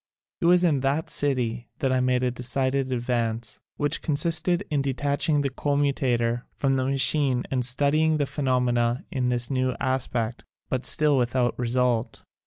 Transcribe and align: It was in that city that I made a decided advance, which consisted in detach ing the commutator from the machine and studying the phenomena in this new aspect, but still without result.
It 0.39 0.47
was 0.47 0.63
in 0.63 0.79
that 0.79 1.11
city 1.11 1.69
that 1.77 1.93
I 1.93 1.99
made 1.99 2.23
a 2.23 2.31
decided 2.31 2.91
advance, 2.91 3.59
which 3.77 4.01
consisted 4.01 4.63
in 4.71 4.81
detach 4.81 5.29
ing 5.29 5.41
the 5.43 5.51
commutator 5.51 6.47
from 6.55 6.75
the 6.75 6.85
machine 6.85 7.43
and 7.51 7.63
studying 7.63 8.17
the 8.17 8.25
phenomena 8.25 9.05
in 9.11 9.29
this 9.29 9.51
new 9.51 9.75
aspect, 9.79 10.43
but 10.69 10.87
still 10.87 11.19
without 11.19 11.53
result. 11.59 12.23